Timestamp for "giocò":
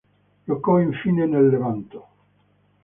0.45-0.79